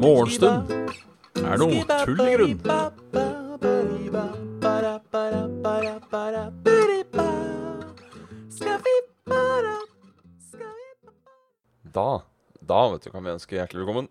[0.00, 0.70] Morgenstund.
[1.44, 2.58] Er noe tull i grunn.
[11.90, 12.22] Da,
[12.62, 14.08] da vet du, kan vi ønske hjertelig velkommen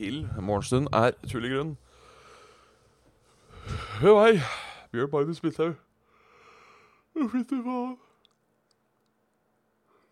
[0.00, 1.76] til Morgenstund er tull i grunn.
[4.00, 4.40] Hør meg,
[4.92, 5.74] Bjørn Magnus Midthaug.
[7.20, 7.96] Fy faen.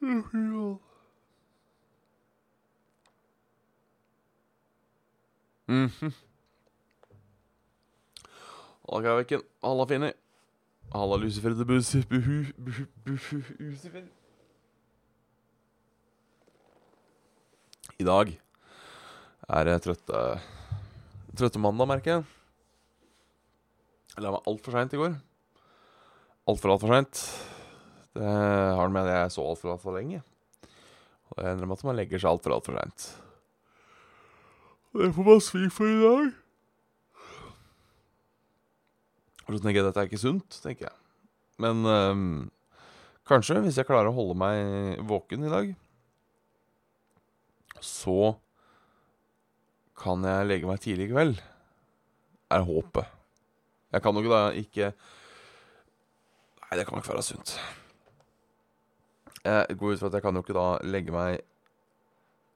[0.01, 0.79] Fy faen.
[5.69, 6.13] Mhm.
[8.89, 9.43] Halla, Kaiviken.
[9.63, 10.13] Halla, Finni.
[10.93, 12.03] Halla, Lucifer the Bussi.
[12.09, 14.05] Buhu, buhu, buhu, Lucifer.
[17.99, 18.41] I dag
[19.49, 20.41] er det trøtte
[21.39, 22.25] Trøtte mandag, merker jeg.
[24.15, 25.19] Jeg la meg altfor seint i går.
[26.49, 27.23] Altfor, altfor seint.
[28.17, 30.23] Det har med at jeg så altfor, altfor lenge.
[31.35, 33.09] Og jeg innrømmer at man legger seg altfor, altfor seint.
[34.97, 36.31] Det får man svi for i dag.
[39.45, 40.97] Og så tenker jeg dette er ikke sunt, tenker jeg.
[41.61, 42.33] Men øhm,
[43.29, 45.71] kanskje, hvis jeg klarer å holde meg våken i dag,
[47.85, 48.35] så
[49.99, 51.41] kan jeg legge meg tidlig i kveld.
[52.57, 53.17] Er håpet.
[53.93, 54.93] Jeg kan ikke da ikke
[56.69, 57.55] Nei, det kan ikke være sunt.
[59.45, 61.39] Jeg går ut fra at jeg kan jo ikke da legge meg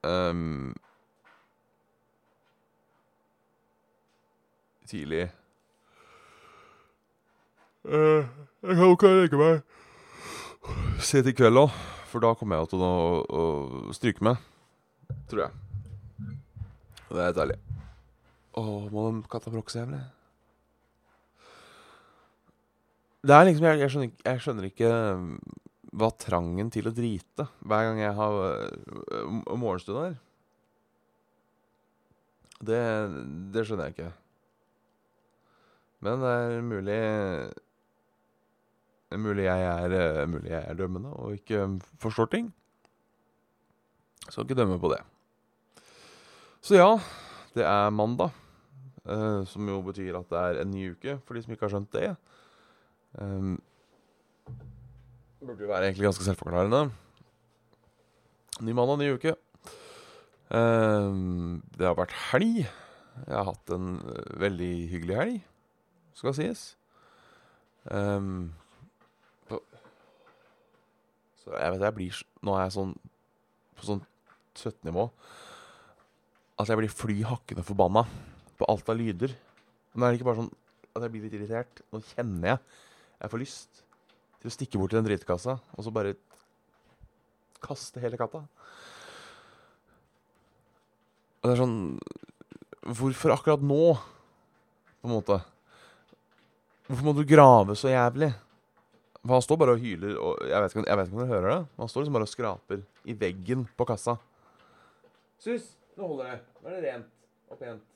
[0.05, 0.75] um,
[4.91, 5.23] tidlig
[7.85, 8.27] uh,
[8.63, 9.63] Jeg kan jo ikke legge meg
[11.03, 11.73] sent i kveld òg,
[12.11, 12.95] for da kommer jeg til å,
[13.27, 13.43] å
[13.97, 14.39] stryke meg.
[15.31, 16.37] Tror jeg.
[17.09, 17.57] Det er deilig.
[18.55, 19.99] Å, må den katta så jævlig?
[23.23, 25.29] Det er liksom Jeg, jeg, skjønner, ikke- jeg skjønner ikke um,
[25.93, 30.17] hva trangen til å drite hver gang jeg har uh, morgenstund her.
[32.63, 32.81] Det,
[33.55, 34.11] det skjønner jeg ikke.
[36.03, 36.99] Men det er mulig
[39.13, 42.47] Mulig jeg er, eh, mulig jeg er dømmende og ikke um, forstår ting.
[44.31, 45.03] Skal ikke dømme på det.
[46.65, 46.89] Så ja,
[47.53, 48.33] det er mandag.
[49.05, 51.75] eh, som jo betyr at det er en ny uke, for de som ikke har
[51.75, 52.15] skjønt det.
[53.21, 53.57] Um,
[55.43, 56.87] burde jo være egentlig ganske selvforklarende.
[58.63, 59.35] Ny mandag, ny uke.
[60.53, 62.63] Um, det har vært helg.
[63.27, 65.41] Jeg har hatt en eh, veldig hyggelig helg,
[66.17, 66.63] skal sies.
[67.85, 68.53] Um,
[71.43, 72.93] så jeg vet jeg blir Nå er jeg sånn
[73.75, 74.03] på sånn
[74.55, 75.09] 17-nivå
[76.63, 78.05] at jeg blir fly hakkende forbanna
[78.61, 79.33] på alt av lyder.
[79.97, 80.53] Nå er det ikke bare sånn
[80.93, 81.83] at jeg blir litt irritert.
[81.91, 82.61] Nå kjenner jeg
[83.23, 83.83] jeg får lyst
[84.43, 86.17] til å stikke bort til den dritkassa og så bare
[87.63, 88.43] kaste hele katta.
[91.43, 91.79] Og det er sånn
[92.83, 95.37] Hvorfor akkurat nå, på en måte?
[96.89, 98.33] Hvorfor må du grave så jævlig?
[99.23, 101.31] For han står bare og hyler, og jeg vet ikke, jeg vet ikke om dere
[101.31, 101.61] hører det.
[101.79, 104.17] Han står liksom bare og skraper i veggen på kassa.
[105.39, 106.41] Sus, nå holder det.
[106.59, 107.87] Nå er det rent og pent.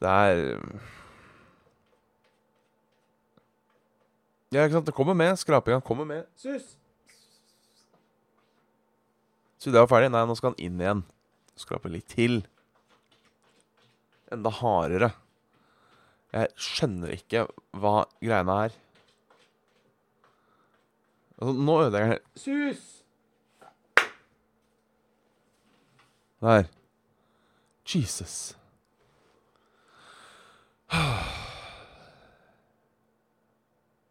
[0.00, 0.42] Det er
[4.56, 4.88] Ja, ikke sant.
[4.88, 5.36] Det kommer med.
[5.36, 6.24] Skrapinga kommer med.
[6.40, 6.78] Sus!
[9.60, 10.08] Så det var ferdig.
[10.14, 11.02] Nei, nå skal han inn igjen.
[11.60, 12.40] Skrape litt til.
[14.32, 15.10] Enda hardere.
[16.32, 17.44] Jeg skjønner ikke
[17.76, 18.76] hva greiene er.
[21.36, 22.84] Altså, nå ødelegger jeg Sus!
[26.40, 26.64] Der.
[27.86, 28.56] Jesus.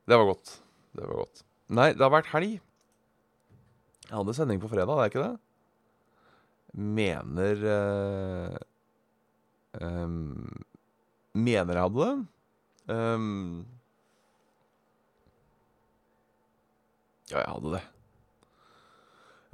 [0.05, 0.59] Det var godt.
[0.93, 1.41] Det var godt.
[1.73, 2.59] Nei, det har vært helg.
[4.05, 5.33] Jeg hadde sending på fredag, det er ikke det?
[6.75, 8.57] Mener eh,
[9.79, 10.65] ehm,
[11.35, 12.13] Mener jeg hadde det.
[12.87, 13.65] Um,
[17.31, 17.81] ja, jeg hadde det.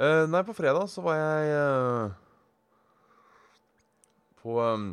[0.01, 2.11] Uh, nei, på fredag så var jeg uh,
[4.43, 4.91] på, um,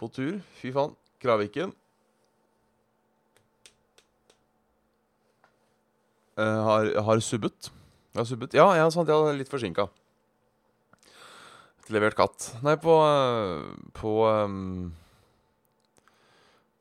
[0.00, 0.42] på tur.
[0.58, 0.92] Fy faen.
[1.22, 1.72] Kraviken.
[6.38, 7.70] Har, har subbet.
[8.14, 8.56] Jeg har subbet.
[8.56, 9.88] Ja, jeg, sant, jeg er litt forsinka.
[11.92, 12.48] Levert katt.
[12.64, 13.64] Nei, på eh,
[13.96, 14.92] På ehm,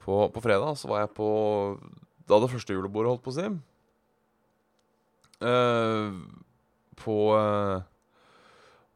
[0.03, 1.27] på, på fredag så var jeg på
[2.27, 3.47] Da det første julebordet holdt på å si.
[5.43, 6.23] Uh,
[6.99, 7.83] på uh,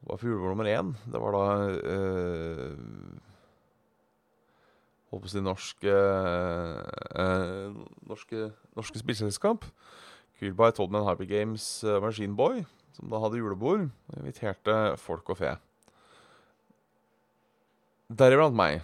[0.08, 0.94] var på julebord nummer én.
[1.12, 1.46] Det var da
[1.76, 2.76] uh,
[5.12, 6.84] Holdt på å si norske uh,
[7.16, 7.76] eh,
[8.08, 9.68] norske, norske spillselskap.
[10.38, 12.62] Queelby told me Hyper Games uh, Machine Boy,
[12.94, 15.56] som da hadde julebord, og inviterte folk og fe.
[18.08, 18.84] Deriblant meg.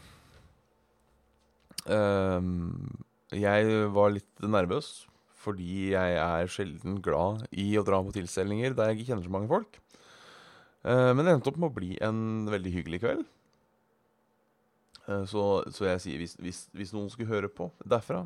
[1.86, 3.04] Um,
[3.36, 5.04] jeg var litt nervøs
[5.44, 9.34] fordi jeg er sjelden glad i å dra på tilstelninger der jeg ikke kjenner så
[9.34, 9.76] mange folk.
[10.88, 12.22] Uh, men det endte opp med å bli en
[12.52, 13.26] veldig hyggelig kveld.
[15.04, 15.44] Uh, så,
[15.76, 18.24] så, jeg sier, hvis, hvis, hvis, noen skulle høre på derfra,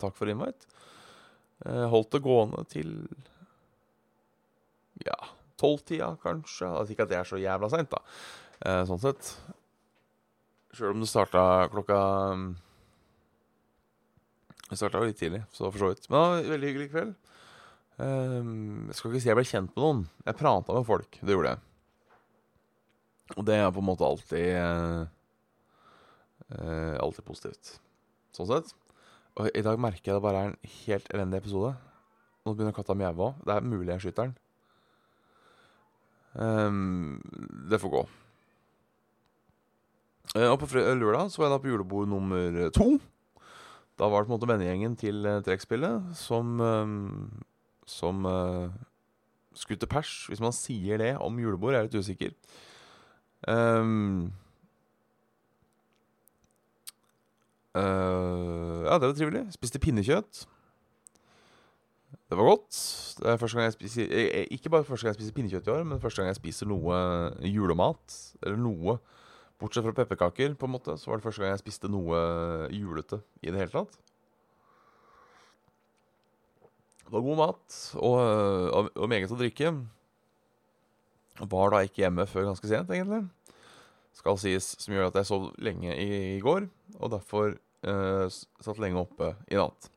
[0.00, 0.66] takk for invite.
[1.64, 2.90] Holdt det gående til
[5.04, 5.16] ja,
[5.60, 6.68] tolvtida, kanskje.
[6.68, 8.74] Altså ikke at det er så jævla seint, da.
[8.88, 9.30] sånn sett.
[10.74, 11.98] Sjøl om det starta klokka
[14.70, 16.08] det starta litt tidlig, så for så vidt.
[16.10, 17.12] Men det en veldig hyggelig kveld.
[17.94, 20.00] Um, jeg skal ikke si jeg ble kjent med noen.
[20.26, 21.18] Jeg prata med folk.
[21.20, 21.60] Det gjorde jeg.
[23.36, 25.04] Og det er på en måte alltid uh,
[27.00, 27.76] Alltid positivt.
[28.36, 28.74] Sånn sett.
[29.34, 31.72] Og i dag merker jeg det bare er en helt elendig episode.
[32.44, 33.40] Nå begynner katta å mjaue òg.
[33.42, 34.36] Det er mulig jeg skyter den.
[36.34, 37.22] Um,
[37.70, 38.04] det får gå.
[40.34, 42.88] Uh, og på lørdag så var jeg da på julebord nummer to.
[43.98, 47.42] Da var det på en måte vennegjengen til uh, trekkspillet som um,
[47.86, 48.70] Som uh,
[49.54, 50.26] skutte pers.
[50.28, 52.32] Hvis man sier det om julebord, er jeg litt usikker.
[53.46, 54.32] Um,
[57.76, 59.46] uh, ja, det var trivelig.
[59.56, 60.44] Spiste pinnekjøtt.
[62.30, 62.78] Det var godt.
[63.18, 64.14] Det er gang jeg spiser
[64.54, 66.96] Ikke bare første gang jeg spiser pinnekjøtt i år, men første gang jeg spiser noe
[67.46, 68.16] julemat.
[68.42, 68.98] Eller noe
[69.60, 72.18] Bortsett fra pepperkaker, på en måte, så var det første gang jeg spiste noe
[72.74, 73.94] julete i det hele tatt.
[77.04, 79.70] Det var god mat og, og, og meget å drikke.
[81.38, 83.22] Var da ikke hjemme før ganske sent, egentlig.
[84.18, 86.66] Skal sies, som gjør at jeg sov lenge i, i går,
[86.98, 87.54] og derfor
[87.84, 89.90] satt lenge oppe i natt.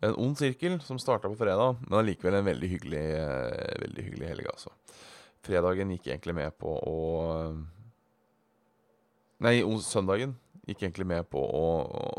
[0.00, 4.30] En ond sirkel som starta på fredag, men allikevel en veldig hyggelig, eh, veldig hyggelig
[4.30, 4.72] helg, altså.
[5.44, 6.96] Fredagen gikk egentlig med på å
[9.40, 10.34] Nei, søndagen
[10.68, 11.68] gikk egentlig med på å,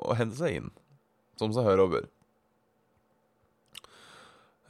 [0.09, 0.71] å hente seg inn.
[1.37, 2.07] Som seg hør og bør.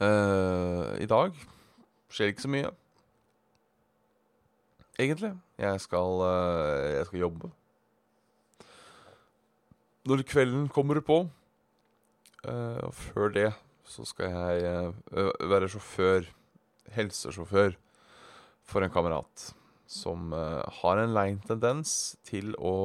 [0.02, 1.32] Uh, I dag
[2.12, 2.74] skjer ikke så mye.
[5.00, 5.32] Egentlig.
[5.64, 7.52] Jeg skal, uh, jeg skal jobbe.
[10.08, 11.22] Når kvelden kommer på,
[12.48, 13.50] uh, og før det,
[13.86, 14.92] så skal jeg
[15.50, 16.26] være sjåfør,
[16.96, 17.76] helsesjåfør,
[18.66, 19.52] for en kamerat
[19.92, 22.76] som uh, har en lei tendens til å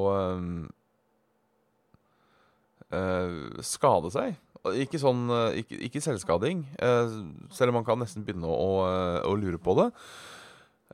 [2.92, 4.36] uh, skade seg.
[4.84, 6.66] Ikke sånn uh, Ikke, ikke selvskading,
[7.56, 8.84] selv om man kan nesten begynne å,
[9.24, 9.90] å lure på det.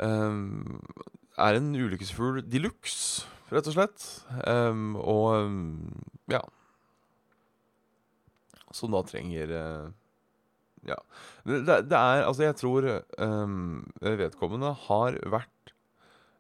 [0.03, 4.05] er en ulykkesfugl de luxe, rett og slett.
[4.47, 6.41] Um, og um, ja
[8.73, 9.53] Som da trenger
[10.83, 10.97] ja.
[11.45, 12.87] Det, det, er Altså, jeg tror
[13.21, 15.53] um, vedkommende har vært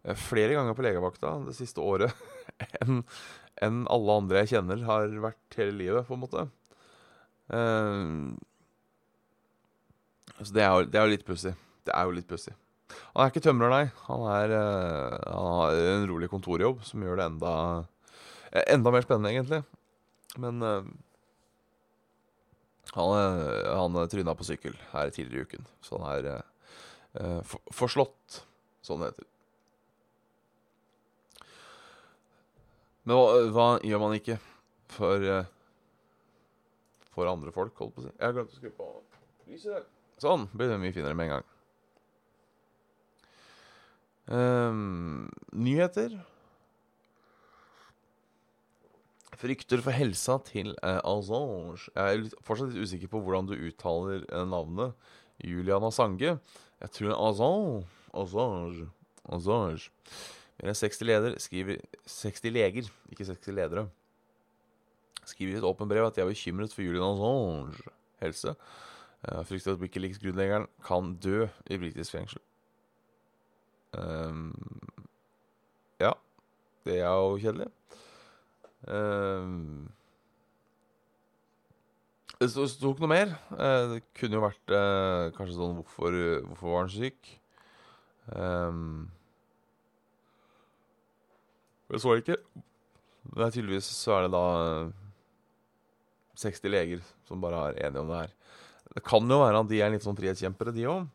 [0.03, 2.11] Eh, flere ganger på legevakta det siste året
[2.81, 3.03] enn
[3.63, 6.41] en alle andre jeg kjenner, har vært hele livet, på en måte.
[7.47, 8.33] Um,
[10.41, 11.53] så det er jo litt pussig.
[11.85, 12.55] Det er jo litt pussig.
[13.13, 13.83] Han er ikke tømrer, nei.
[14.07, 17.53] Han, er, uh, han har en rolig kontorjobb som gjør det enda,
[18.65, 19.61] enda mer spennende, egentlig.
[20.41, 20.87] Men uh,
[22.95, 26.49] han, han tryna på sykkel her tidligere i uken, så han er
[27.45, 28.39] for, forslått,
[28.85, 29.29] sånn det heter.
[33.05, 34.37] Men hva, hva, gjør man ikke
[34.93, 35.25] for
[37.13, 38.13] For andre folk, holdt på å si.
[38.15, 38.87] Jeg har glemt å skru på
[39.51, 39.89] lyset.
[40.21, 40.47] Sånn.
[40.53, 41.49] Blir det mye finere med en gang.
[44.27, 46.15] Um, nyheter.
[49.35, 51.89] Frykter for helsa til uh, Assange.
[51.91, 54.93] Jeg er litt, fortsatt litt usikker på hvordan du uttaler uh, navnet.
[55.43, 56.37] Julian Assange.
[56.83, 58.87] Jeg tror Assange Assange.
[59.27, 59.91] Assange.
[60.61, 63.87] Mer enn 60 leder skriver 60 leger, ikke 60 ledere,
[65.25, 67.91] skriver i et åpent brev at de er bekymret for Julian Assange
[68.23, 68.55] helse.
[69.23, 72.43] Uh, frykter at Wikileaks-grunnleggeren kan dø i britisk fengsel.
[73.93, 74.53] Um,
[76.01, 76.13] ja,
[76.87, 77.69] det er jo kjedelig.
[78.87, 79.87] Um,
[82.41, 83.33] det sto ikke noe mer.
[83.53, 86.17] Uh, det kunne jo vært uh, kanskje sånn hvorfor,
[86.49, 87.33] hvorfor var han syk?
[88.33, 89.11] Um,
[91.91, 92.39] det så jeg ikke.
[93.33, 94.45] Det er tydeligvis så er det da
[96.41, 98.31] 60 leger som bare er enige om det her.
[98.93, 101.05] Det kan jo være at de er litt sånn frihetskjempere, de òg.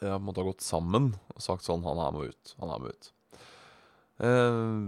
[0.00, 2.54] De har ha gått sammen og sagt sånn Han her må ut.
[2.60, 3.10] Han her må ut.
[4.20, 4.78] Eh,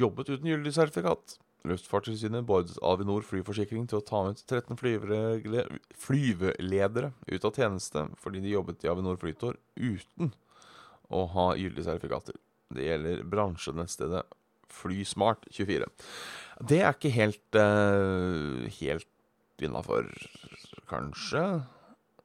[0.00, 1.38] jobbet uten gyldig sertifikat.
[1.68, 4.78] Luftfartstilsynet beordret Avinor flyforsikring til å ta ut 13
[5.98, 10.30] flyveledere ut av tjeneste fordi de jobbet i Avinor Flytår uten
[11.10, 12.36] å ha gyldige sertifikater.
[12.72, 14.22] Det gjelder bransjenettstedet
[14.78, 15.88] Flysmart24.
[16.68, 20.06] Det er ikke helt uh, helt innafor,
[20.90, 21.44] kanskje.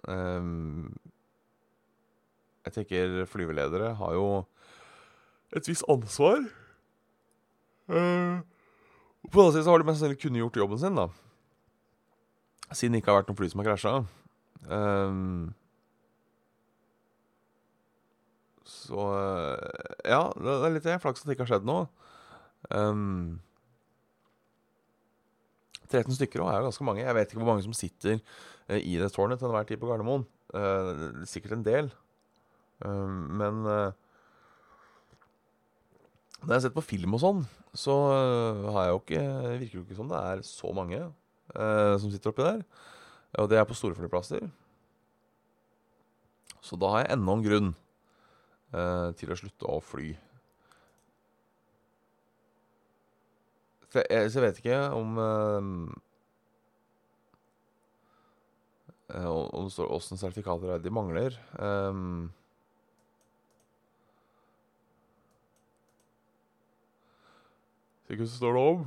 [0.05, 0.91] Um,
[2.63, 4.27] jeg tenker flyveledere har jo
[5.53, 6.43] et visst ansvar.
[7.91, 8.39] Uh,
[9.27, 11.09] på den annen side så har de mest sannsynlig kunnet gjort jobben sin, da.
[12.73, 13.93] Siden det ikke har vært noen fly som har krasja.
[14.63, 15.53] Um,
[18.63, 19.07] så
[20.07, 20.99] Ja, det er litt det.
[21.03, 21.87] Flaks at det ikke har skjedd noe.
[22.71, 23.41] Um,
[25.91, 27.03] 13 stykker òg er jo ganske mange.
[27.03, 28.23] Jeg vet ikke hvor mange som sitter
[28.73, 30.25] i det tårnet til enhver tid på Gardermoen.
[30.55, 31.91] Uh, sikkert en del.
[32.81, 33.91] Um, men uh,
[36.41, 37.43] når jeg har sett på film og sånn,
[37.77, 39.21] så uh, har jeg jo ikke
[39.61, 41.03] virker det ikke som det er så mange
[41.53, 42.61] som sitter oppi der.
[43.37, 44.47] Og det er på store flyplasser.
[46.65, 47.67] Så da har jeg enda en grunn
[49.19, 50.07] til å slutte å fly.
[53.91, 55.19] For jeg, så jeg vet ikke om
[59.13, 61.37] åssen sertifikater er de mangler.
[61.59, 62.31] Um,
[68.13, 68.83] Ikke så står det om.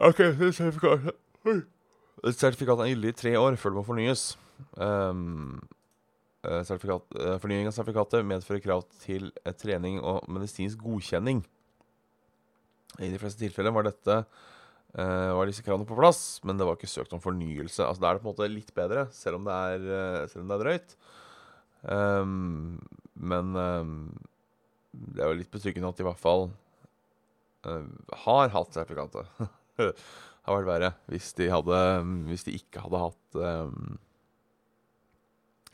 [0.00, 0.20] OK,
[0.56, 1.66] sertifikatet
[2.36, 4.24] Sertifikatet er gyldig i tre år før det må fornyes.
[4.76, 5.60] Um,
[6.44, 11.40] sertifikat, uh, fornying av sertifikatet medfører krav til uh, trening og medisinsk godkjenning.
[13.00, 16.76] I de fleste tilfeller var dette uh, var disse kravene på plass, men det var
[16.76, 17.86] ikke søkt om fornyelse.
[17.86, 20.52] Altså Da er det på en måte litt bedre, selv om det er, selv om
[20.52, 20.96] det er drøyt.
[21.80, 22.80] Um,
[23.16, 23.94] men um,
[24.92, 26.50] det er jo litt betryggende at i hvert fall
[28.24, 29.26] har hatt sertifikatet.
[29.78, 29.90] det
[30.46, 31.80] har vært verre hvis de, hadde,
[32.28, 33.98] hvis de ikke hadde hatt um,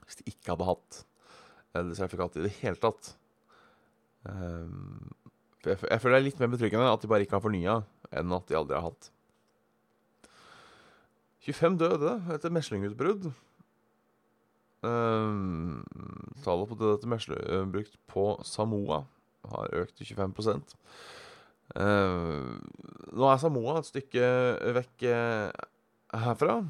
[0.05, 1.03] Hvis de ikke hadde hatt
[1.77, 3.11] det sertifikatet i det hele tatt.
[4.25, 5.11] Um,
[5.67, 7.75] jeg, jeg, føler det er litt mer betryggende at de bare ikke har fornya,
[8.17, 9.11] enn at de aldri har hatt.
[11.47, 13.29] 25 døde etter meslingutbrudd.
[14.87, 15.85] Um,
[16.45, 19.05] tallet på døde etter meslingutbrudd på Samoa
[19.53, 21.26] har økt til 25 Uh,
[21.75, 24.27] nå er Samoa et stykke
[24.77, 25.51] vekk uh,
[26.23, 26.61] herfra.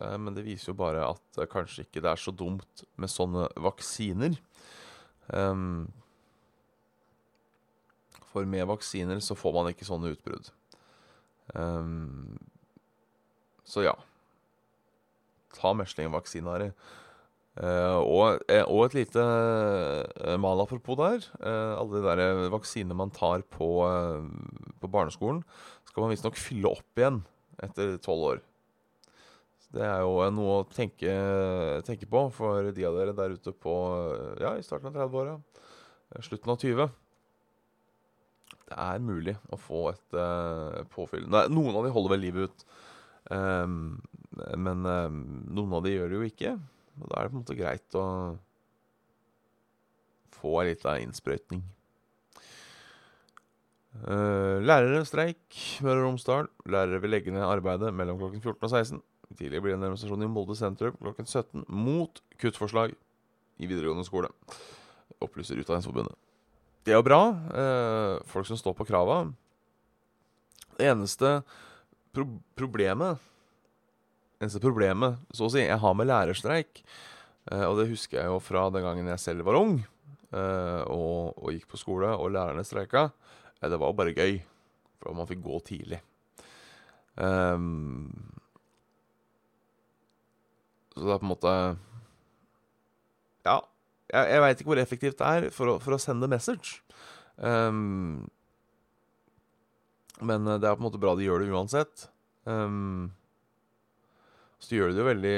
[0.00, 3.48] Uh, men det viser jo bare at kanskje ikke det er så dumt med sånne
[3.62, 4.38] vaksiner.
[8.32, 10.50] For med vaksiner så får man ikke sånne utbrudd.
[13.68, 13.94] Så ja.
[15.56, 16.70] Ta meslingvaksine, Harry.
[17.52, 21.26] Uh, og, eh, og, et lite uh, mal apropos der.
[21.36, 23.68] Uh, alle de der vaksinene man tar på,
[24.80, 25.42] på barneskolen,
[25.84, 27.20] skal man visstnok fylle opp igjen
[27.62, 28.42] etter tolv år.
[29.60, 31.12] Så det er jo noe å tenke,
[31.84, 33.76] tenke, på for de av dere der ute på
[34.40, 35.36] ja, i starten av 30-åra,
[36.24, 36.98] slutten av 20.
[38.72, 40.20] Det er mulig å få et
[40.96, 41.28] påfyll.
[41.28, 42.68] Nei, noen av de holder vel livet ut,
[43.28, 43.98] um,
[44.56, 46.56] men um, noen av de gjør det jo ikke.
[47.00, 48.06] Og da er det på en måte greit å
[50.42, 51.62] få ei lita innsprøytning.
[53.92, 56.48] Uh, lærere streik Møre og Romsdal.
[56.64, 59.02] Lærere vil legge ned arbeidet mellom klokken 14 og 16.
[59.32, 62.92] Tidligere blir det en demonstrasjon i Molde sentrum klokken 17 mot kuttforslag
[63.62, 64.32] i videregående skole.
[65.22, 66.16] Opplyser Utdanningsforbundet.
[66.82, 67.20] Det er jo bra.
[67.52, 69.22] Uh, folk som står på krava.
[70.76, 71.40] Det eneste
[72.12, 72.26] pro
[72.58, 73.20] problemet
[74.42, 76.82] eneste problemet, så å si, jeg har med lærerstreik,
[77.50, 79.76] uh, og det husker jeg jo fra den gangen jeg selv var ung
[80.34, 84.40] uh, og, og, gikk på skole, og lærerne streika, uh, det var jo bare gøy.
[85.02, 85.98] For man fikk gå tidlig.
[87.18, 88.12] Um,
[90.94, 91.50] så det er på en måte
[93.42, 93.56] Ja,
[94.08, 96.78] jeg, jeg veit ikke hvor effektivt det er for å, for å sende message.
[97.36, 98.30] Um,
[100.22, 102.06] men det er på en måte bra de gjør det uansett.
[102.46, 103.10] Um,
[104.62, 105.36] så gjør du det jo veldig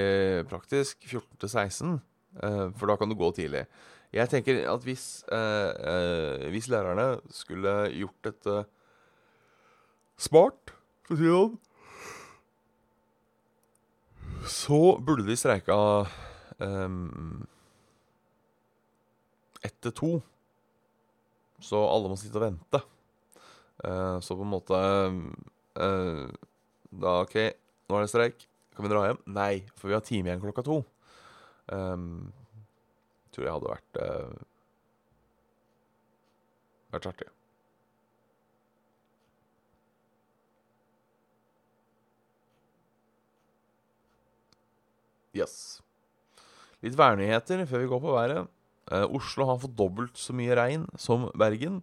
[0.50, 1.92] praktisk 14 til 16,
[2.44, 3.64] eh, for da kan du gå tidlig.
[4.14, 8.58] Jeg tenker at hvis, eh, eh, hvis lærerne skulle gjort dette
[10.20, 11.56] smart, for å si det sånn,
[14.44, 15.74] så burde de streika
[16.60, 17.46] um,
[19.64, 20.18] ett to.
[21.64, 22.80] Så alle må sitte og vente.
[23.84, 26.28] Uh, så på en måte uh,
[26.94, 27.34] Da OK,
[27.88, 28.44] nå er det streik.
[28.74, 29.20] Kan vi dra hjem?
[29.30, 30.80] Nei, for vi har time igjen klokka to.
[31.70, 32.32] Um,
[33.34, 34.34] tror jeg hadde vært uh,
[36.94, 37.30] vært artig.
[45.34, 45.54] Yes.
[46.84, 48.50] Litt værnyheter før vi går på været.
[48.92, 51.80] Uh, Oslo har fått dobbelt så mye regn som Bergen.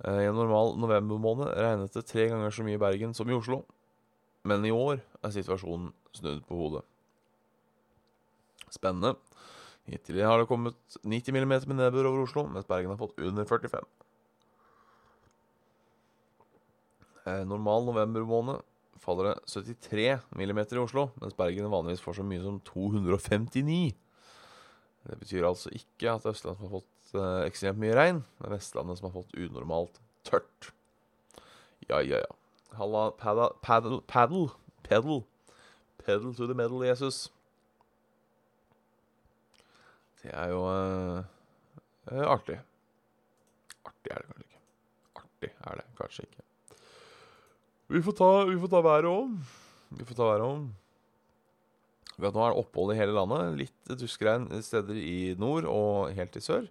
[0.00, 3.36] Uh, I en normal novembermåned regnet det tre ganger så mye i Bergen som i
[3.36, 3.64] Oslo.
[4.48, 6.82] Men i år er situasjonen snudd på hodet.
[8.72, 9.14] Spennende.
[9.90, 13.46] Hittil har det kommet 90 mm med nedbør over Oslo, mens Bergen har fått under
[13.46, 13.86] 45.
[17.22, 18.62] Normal normal novembermåned
[19.02, 23.94] faller det 73 mm i Oslo, mens Bergen vanligvis får så mye som 259.
[25.02, 29.08] Det betyr altså ikke at Østlandet har fått eh, ekstremt mye regn, men Vestlandet som
[29.08, 30.70] har fått unormalt tørt.
[31.88, 32.41] Ja, ja, ja.
[32.78, 34.50] Halla, paddle, paddle, paddle,
[34.82, 35.24] pedal.
[36.34, 37.30] To the metal, Jesus.
[40.22, 41.24] Det er jo eh,
[42.12, 42.58] eh, artig.
[43.86, 44.60] Artig er det kanskje ikke.
[45.22, 46.46] Artig er det kanskje ikke.
[47.92, 49.34] Vi får ta, vi får ta været om.
[49.90, 50.70] Vi får ta været om.
[52.22, 53.58] Nå er det opphold i hele landet.
[53.64, 56.68] Litt duskregn steder i nord og helt i sør.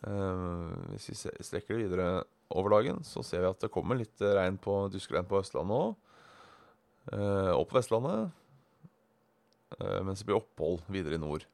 [0.00, 2.10] Eh, hvis vi strekker det videre
[2.50, 5.98] over dagen, så ser vi at det kommer litt regn på duskregn på Østlandet òg.
[7.14, 8.30] Eh, og på Vestlandet.
[9.78, 11.46] Eh, mens det blir opphold videre i nord.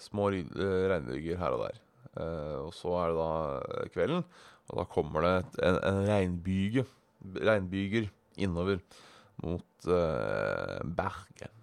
[0.00, 1.80] Små eh, regnbyger her og der.
[2.16, 4.24] Eh, og så er det da kvelden,
[4.70, 6.86] og da kommer det et, en, en regnbyge.
[7.36, 8.10] Regnbyger
[8.40, 8.80] innover
[9.44, 11.54] mot eh, Bergen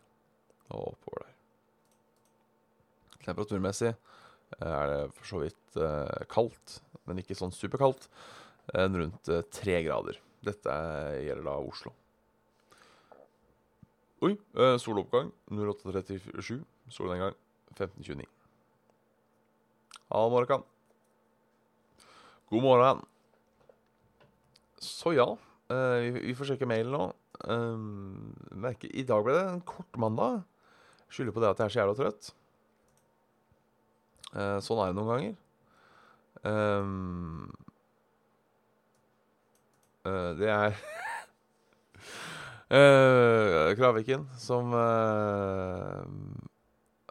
[0.73, 1.33] og oppover der.
[3.23, 8.07] Temperaturmessig eh, er det for så vidt eh, kaldt, men ikke sånn superkaldt.
[8.73, 10.19] Eh, rundt eh, tre grader.
[10.43, 11.93] Dette er- gjelder da Oslo.
[14.23, 16.63] Oi, eh, soloppgang 08.37.
[16.89, 17.35] Solnedgang
[17.75, 18.27] 15.29.
[20.11, 20.63] Hallo, Morkan.
[22.49, 23.01] God morgen.
[24.83, 25.25] Så ja,
[25.67, 27.05] vi, får sjekke mailen nå.
[28.59, 30.43] Merker, I dag ble det en kort mandag.
[31.09, 32.29] Skylder på det at jeg er så jævla trøtt.
[34.67, 35.33] Sånn er det noen ganger.
[40.03, 40.73] Eh, det er
[42.73, 46.03] uh, Kraviken som uh,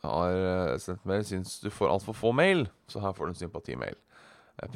[0.05, 1.24] har sendt mail.
[1.24, 3.96] Syns du får altfor få mail, så her får du en sympatimail.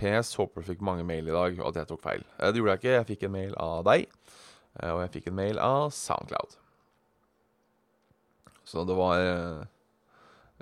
[0.01, 2.23] PS håper du fikk mange mail i dag, og at jeg tok feil.
[2.41, 2.95] Det gjorde jeg ikke.
[2.95, 4.07] Jeg fikk en mail av deg,
[4.81, 6.57] og jeg fikk en mail av Soundcloud.
[8.67, 9.21] Så det var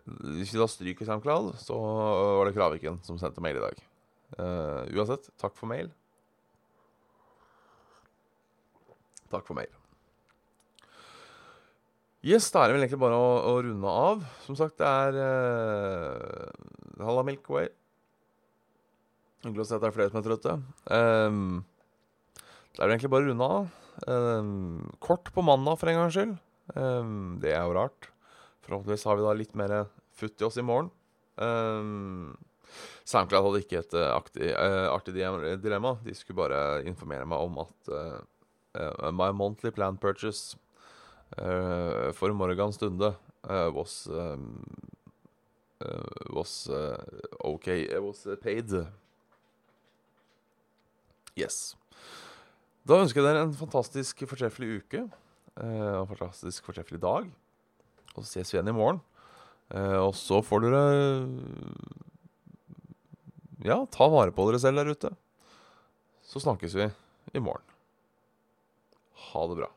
[0.05, 3.85] Hvis vi da stryker Soundcloud, så var det Kraviken som sendte mail i dag.
[4.35, 5.93] Uh, uansett, takk for mail.
[9.35, 9.73] Takk for mail.
[12.25, 14.23] Yes, da er det vel egentlig bare å, å runde av.
[14.47, 17.69] Som sagt, det er uh, Halla Milkway.
[19.45, 20.55] Hyggelig å se at det er flere som er trøtte.
[20.89, 21.59] Um,
[22.73, 23.69] det er vel egentlig bare å runde av.
[24.09, 26.33] Um, kort på mandag for en gangs skyld.
[26.73, 28.09] Um, det er jo rart.
[28.65, 29.77] Forhåpentligvis har vi da litt mer
[30.17, 30.89] futt i oss i morgen.
[31.37, 32.33] Um,
[33.05, 34.17] SoundCloud hadde ikke et uh,
[34.95, 35.99] artig di- dilemma.
[36.09, 38.23] De skulle bare informere meg om at eh,
[39.13, 40.57] my monthly plan purchase
[41.39, 43.15] eh, for Morgan Stunde
[43.49, 44.65] eh, was um,
[45.81, 46.97] eh, was eh,
[47.45, 48.71] okay It was eh, paid.
[51.37, 51.75] Yes.
[52.87, 55.05] Da ønsker jeg dere en fantastisk fortreffelig uke.
[55.57, 57.31] eh, og en fantastisk fortreffelig dag.
[58.15, 59.01] Og så ses vi igjen i morgen.
[59.75, 60.83] Eh, og så får dere
[63.65, 65.11] Ja, ta vare på dere selv der ute.
[66.25, 66.91] Så snakkes vi
[67.35, 67.65] i morgen.
[69.33, 69.71] Ha det bra.